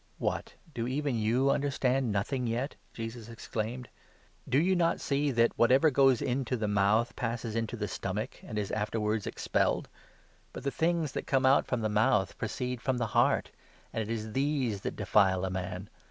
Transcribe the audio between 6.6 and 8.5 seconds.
mouth passes into the stomach,